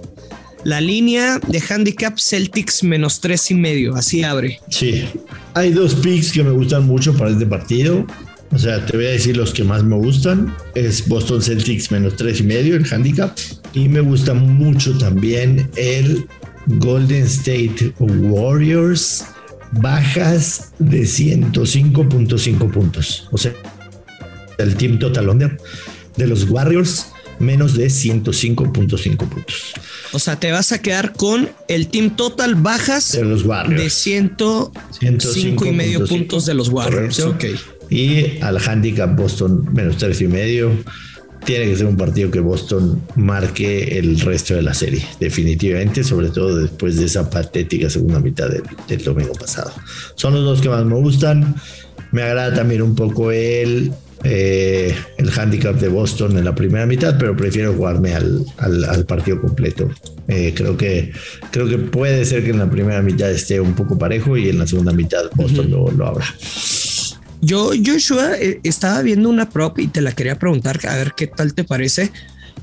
La 0.63 0.79
línea 0.79 1.39
de 1.47 1.63
handicap 1.69 2.19
Celtics 2.19 2.83
menos 2.83 3.19
tres 3.19 3.49
y 3.49 3.55
medio, 3.55 3.95
así 3.95 4.23
abre. 4.23 4.59
Sí, 4.69 5.09
hay 5.53 5.71
dos 5.71 5.95
picks 5.95 6.31
que 6.31 6.43
me 6.43 6.51
gustan 6.51 6.85
mucho 6.85 7.13
para 7.13 7.31
este 7.31 7.45
partido. 7.45 8.05
O 8.51 8.57
sea, 8.57 8.85
te 8.85 8.97
voy 8.97 9.05
a 9.05 9.11
decir 9.11 9.37
los 9.37 9.53
que 9.53 9.63
más 9.63 9.83
me 9.83 9.95
gustan. 9.95 10.53
Es 10.75 11.07
Boston 11.07 11.41
Celtics 11.41 11.91
menos 11.91 12.15
tres 12.15 12.41
y 12.41 12.43
medio, 12.43 12.75
el 12.75 12.85
handicap. 12.91 13.37
Y 13.73 13.87
me 13.87 14.01
gusta 14.01 14.33
mucho 14.33 14.97
también 14.97 15.69
el 15.77 16.25
Golden 16.67 17.23
State 17.23 17.93
Warriors 17.99 19.25
bajas 19.71 20.73
de 20.79 21.03
105.5 21.03 22.71
puntos. 22.71 23.27
O 23.31 23.37
sea, 23.37 23.53
el 24.57 24.75
team 24.75 24.99
total 24.99 25.57
de 26.17 26.27
los 26.27 26.49
Warriors 26.49 27.07
menos 27.39 27.75
de 27.75 27.87
105.5 27.87 29.29
puntos. 29.29 29.73
O 30.13 30.19
sea, 30.19 30.39
te 30.39 30.51
vas 30.51 30.71
a 30.71 30.81
quedar 30.81 31.13
con 31.13 31.49
el 31.67 31.87
team 31.87 32.15
total 32.15 32.55
bajas 32.55 33.13
de 33.13 33.23
los 33.23 33.45
Warriors. 33.45 33.81
De 33.81 33.89
105 33.89 35.65
y 35.65 35.71
medio 35.71 36.05
puntos 36.05 36.45
de 36.45 36.53
los 36.53 36.69
Warriors. 36.69 37.23
Y 37.89 38.39
al 38.41 38.57
handicap 38.57 39.15
Boston 39.15 39.67
menos 39.73 39.97
tres 39.97 40.21
y 40.21 40.27
medio. 40.27 40.71
Tiene 41.45 41.65
que 41.65 41.75
ser 41.75 41.87
un 41.87 41.97
partido 41.97 42.29
que 42.29 42.39
Boston 42.39 43.01
marque 43.15 43.97
el 43.97 44.19
resto 44.19 44.53
de 44.53 44.61
la 44.61 44.75
serie, 44.75 45.03
definitivamente, 45.19 46.03
sobre 46.03 46.29
todo 46.29 46.55
después 46.55 46.97
de 46.97 47.05
esa 47.05 47.31
patética 47.31 47.89
segunda 47.89 48.19
mitad 48.19 48.47
del, 48.47 48.61
del 48.87 49.03
domingo 49.03 49.33
pasado. 49.33 49.73
Son 50.13 50.35
los 50.35 50.43
dos 50.43 50.61
que 50.61 50.69
más 50.69 50.85
me 50.85 50.93
gustan. 50.95 51.55
Me 52.11 52.21
agrada 52.21 52.53
también 52.53 52.83
un 52.83 52.93
poco 52.93 53.31
el 53.31 53.91
eh, 54.23 54.95
el 55.17 55.31
handicap 55.37 55.75
de 55.75 55.87
Boston 55.87 56.37
en 56.37 56.45
la 56.45 56.53
primera 56.53 56.85
mitad, 56.85 57.17
pero 57.17 57.35
prefiero 57.35 57.73
jugarme 57.73 58.13
al, 58.13 58.45
al, 58.57 59.05
partido 59.05 59.41
completo. 59.41 59.89
Eh, 60.27 60.53
creo, 60.55 60.77
que, 60.77 61.11
creo 61.51 61.67
que 61.67 61.77
puede 61.77 62.23
ser 62.25 62.43
que 62.43 62.51
en 62.51 62.59
la 62.59 62.69
primera 62.69 63.01
mitad 63.01 63.31
esté 63.31 63.59
un 63.59 63.73
poco 63.73 63.97
parejo 63.97 64.37
y 64.37 64.49
en 64.49 64.59
la 64.59 64.67
segunda 64.67 64.93
mitad 64.93 65.23
Boston 65.35 65.71
lo, 65.71 65.91
lo 65.91 66.07
abra. 66.07 66.25
Yo, 67.41 67.71
Joshua, 67.83 68.37
eh, 68.37 68.59
estaba 68.63 69.01
viendo 69.01 69.27
una 69.27 69.49
prop 69.49 69.79
y 69.79 69.87
te 69.87 70.01
la 70.01 70.11
quería 70.11 70.37
preguntar 70.37 70.79
a 70.87 70.95
ver 70.95 71.13
qué 71.17 71.25
tal 71.25 71.55
te 71.55 71.63
parece. 71.63 72.11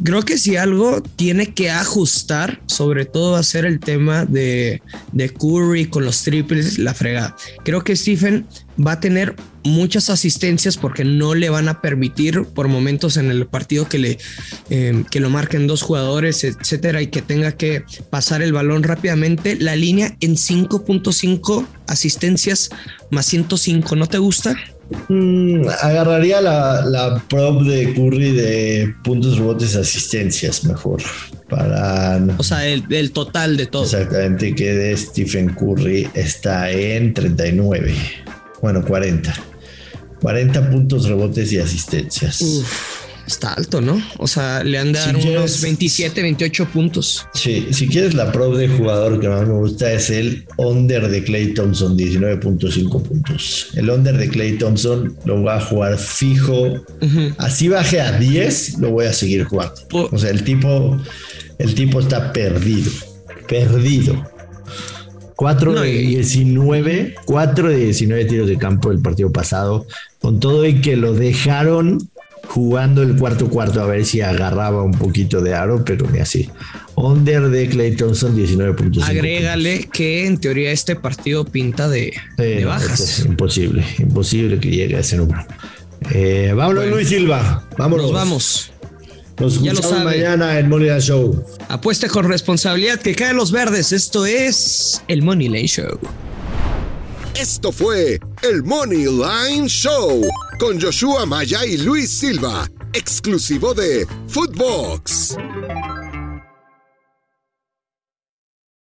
Creo 0.02 0.22
que 0.22 0.38
si 0.38 0.56
algo 0.56 1.02
tiene 1.02 1.54
que 1.54 1.70
ajustar, 1.70 2.60
sobre 2.66 3.04
todo 3.04 3.32
va 3.32 3.40
a 3.40 3.42
ser 3.42 3.64
el 3.64 3.80
tema 3.80 4.24
de, 4.24 4.80
de 5.12 5.30
Curry 5.30 5.86
con 5.86 6.04
los 6.04 6.22
triples, 6.22 6.78
la 6.78 6.94
fregada. 6.94 7.36
Creo 7.64 7.82
que 7.82 7.96
Stephen 7.96 8.46
va 8.84 8.92
a 8.92 9.00
tener 9.00 9.34
muchas 9.64 10.08
asistencias 10.08 10.76
porque 10.76 11.04
no 11.04 11.34
le 11.34 11.50
van 11.50 11.68
a 11.68 11.80
permitir 11.80 12.44
por 12.44 12.68
momentos 12.68 13.16
en 13.16 13.30
el 13.30 13.46
partido 13.46 13.88
que 13.88 13.98
le 13.98 14.18
eh, 14.70 15.04
que 15.10 15.20
lo 15.20 15.30
marquen 15.30 15.66
dos 15.66 15.82
jugadores, 15.82 16.44
etcétera, 16.44 17.02
y 17.02 17.08
que 17.08 17.22
tenga 17.22 17.52
que 17.52 17.84
pasar 18.10 18.40
el 18.42 18.52
balón 18.52 18.82
rápidamente. 18.82 19.56
La 19.56 19.76
línea 19.76 20.16
en 20.20 20.36
5.5 20.36 21.66
asistencias 21.86 22.70
más 23.10 23.26
105, 23.26 23.96
¿no 23.96 24.06
te 24.06 24.18
gusta? 24.18 24.56
Mm, 25.08 25.68
agarraría 25.82 26.40
la, 26.40 26.82
la, 26.84 27.22
prop 27.28 27.62
de 27.62 27.92
Curry 27.94 28.32
de 28.32 28.94
puntos, 29.04 29.38
rebotes, 29.38 29.76
asistencias 29.76 30.64
mejor. 30.64 31.02
Para. 31.48 32.18
O 32.38 32.42
sea, 32.42 32.66
el, 32.66 32.84
el, 32.90 33.12
total 33.12 33.56
de 33.56 33.66
todo. 33.66 33.84
Exactamente, 33.84 34.54
que 34.54 34.72
de 34.72 34.96
Stephen 34.96 35.54
Curry 35.54 36.08
está 36.14 36.70
en 36.70 37.12
39. 37.12 37.94
Bueno, 38.62 38.84
40. 38.84 39.34
40 40.20 40.70
puntos, 40.70 41.08
rebotes 41.08 41.52
y 41.52 41.58
asistencias. 41.58 42.42
Está 43.28 43.52
alto, 43.52 43.80
¿no? 43.80 44.02
O 44.18 44.26
sea, 44.26 44.64
le 44.64 44.78
han 44.78 44.92
dado 44.92 45.18
unos 45.18 45.60
27, 45.60 46.20
28 46.20 46.66
puntos. 46.66 47.26
Sí, 47.34 47.68
si 47.70 47.86
quieres 47.86 48.14
la 48.14 48.32
pro 48.32 48.54
de 48.56 48.68
jugador 48.68 49.20
que 49.20 49.28
más 49.28 49.46
me 49.46 49.54
gusta 49.54 49.92
es 49.92 50.10
el 50.10 50.46
under 50.56 51.08
de 51.08 51.22
Clay 51.22 51.54
Thompson, 51.54 51.96
19.5 51.96 53.02
puntos. 53.02 53.68
El 53.74 53.90
under 53.90 54.16
de 54.16 54.28
Clay 54.28 54.58
Thompson 54.58 55.16
lo 55.24 55.42
va 55.42 55.56
a 55.56 55.60
jugar 55.60 55.98
fijo. 55.98 56.84
Así 57.38 57.68
baje 57.68 58.00
a 58.00 58.18
10, 58.18 58.78
lo 58.78 58.90
voy 58.90 59.06
a 59.06 59.12
seguir 59.12 59.44
jugando. 59.44 59.80
O 59.92 60.18
sea, 60.18 60.30
el 60.30 60.42
tipo, 60.42 60.98
el 61.58 61.74
tipo 61.74 62.00
está 62.00 62.32
perdido. 62.32 62.90
Perdido. 63.46 64.26
4 65.36 65.82
de 65.82 65.92
19, 65.92 67.14
4 67.24 67.68
de 67.68 67.76
19 67.76 68.24
tiros 68.24 68.48
de 68.48 68.58
campo 68.58 68.90
el 68.90 69.00
partido 69.00 69.30
pasado, 69.30 69.86
con 70.20 70.40
todo 70.40 70.66
y 70.66 70.80
que 70.80 70.96
lo 70.96 71.14
dejaron 71.14 72.10
jugando 72.48 73.02
el 73.02 73.16
cuarto 73.16 73.48
cuarto 73.48 73.80
a 73.80 73.86
ver 73.86 74.04
si 74.04 74.20
agarraba 74.20 74.82
un 74.82 74.92
poquito 74.92 75.40
de 75.40 75.54
aro, 75.54 75.84
pero 75.84 76.10
ni 76.10 76.18
así. 76.18 76.48
Under 76.96 77.48
de 77.48 77.68
Clay 77.68 77.94
Thompson 77.94 78.36
19.5. 78.36 79.04
Agrégale 79.04 79.88
que 79.92 80.26
en 80.26 80.38
teoría 80.38 80.72
este 80.72 80.96
partido 80.96 81.44
pinta 81.44 81.88
de, 81.88 82.14
bajas. 82.64 83.00
es 83.00 83.24
imposible, 83.26 83.84
imposible 83.98 84.58
que 84.58 84.70
llegue 84.70 84.96
a 84.96 85.00
ese 85.00 85.16
número. 85.16 85.46
Eh, 86.12 86.52
vámonos, 86.56 86.86
Luis 86.86 87.08
Silva. 87.08 87.64
Vámonos. 87.76 88.06
Nos 88.06 88.14
vamos. 88.14 88.72
Nos 89.38 89.54
escuchamos 89.54 90.04
mañana 90.04 90.58
en 90.58 90.68
Money 90.68 90.88
Line 90.88 91.00
Show. 91.00 91.44
Apueste 91.68 92.08
con 92.08 92.28
responsabilidad 92.28 92.98
que 92.98 93.14
caen 93.14 93.36
los 93.36 93.52
verdes. 93.52 93.92
Esto 93.92 94.26
es 94.26 95.02
el 95.06 95.22
Money 95.22 95.48
Line 95.48 95.68
Show. 95.68 95.98
Esto 97.38 97.70
fue 97.70 98.18
el 98.42 98.64
Money 98.64 99.04
Line 99.04 99.68
Show 99.68 100.22
con 100.58 100.80
Joshua 100.80 101.24
Maya 101.24 101.64
y 101.64 101.78
Luis 101.78 102.10
Silva, 102.10 102.68
exclusivo 102.92 103.74
de 103.74 104.06
Footbox. 104.28 105.36